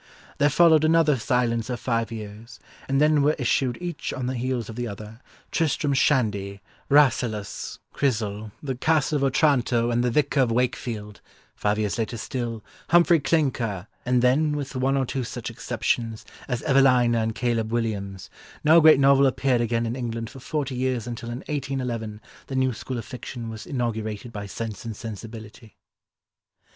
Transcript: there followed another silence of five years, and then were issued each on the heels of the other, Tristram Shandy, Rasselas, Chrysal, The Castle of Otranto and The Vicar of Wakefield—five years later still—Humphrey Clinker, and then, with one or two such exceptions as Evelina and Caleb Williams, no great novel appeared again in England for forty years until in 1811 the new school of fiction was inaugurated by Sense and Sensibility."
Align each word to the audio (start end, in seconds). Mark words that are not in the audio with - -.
there 0.39 0.49
followed 0.49 0.83
another 0.83 1.15
silence 1.15 1.69
of 1.69 1.79
five 1.79 2.11
years, 2.11 2.59
and 2.89 2.99
then 2.99 3.21
were 3.21 3.35
issued 3.37 3.77
each 3.79 4.11
on 4.11 4.25
the 4.25 4.33
heels 4.33 4.67
of 4.67 4.75
the 4.75 4.87
other, 4.87 5.19
Tristram 5.51 5.93
Shandy, 5.93 6.59
Rasselas, 6.89 7.77
Chrysal, 7.93 8.51
The 8.63 8.73
Castle 8.73 9.17
of 9.17 9.23
Otranto 9.23 9.91
and 9.91 10.03
The 10.03 10.09
Vicar 10.09 10.41
of 10.41 10.51
Wakefield—five 10.51 11.77
years 11.77 11.99
later 11.99 12.17
still—Humphrey 12.17 13.19
Clinker, 13.19 13.85
and 14.03 14.23
then, 14.23 14.55
with 14.57 14.75
one 14.75 14.97
or 14.97 15.05
two 15.05 15.23
such 15.23 15.51
exceptions 15.51 16.25
as 16.47 16.63
Evelina 16.63 17.19
and 17.19 17.35
Caleb 17.35 17.71
Williams, 17.71 18.31
no 18.63 18.81
great 18.81 18.99
novel 18.99 19.27
appeared 19.27 19.61
again 19.61 19.85
in 19.85 19.95
England 19.95 20.31
for 20.31 20.39
forty 20.39 20.73
years 20.73 21.05
until 21.05 21.29
in 21.29 21.41
1811 21.47 22.19
the 22.47 22.55
new 22.55 22.73
school 22.73 22.97
of 22.97 23.05
fiction 23.05 23.49
was 23.51 23.67
inaugurated 23.67 24.33
by 24.33 24.47
Sense 24.47 24.83
and 24.83 24.95
Sensibility." 24.97 25.77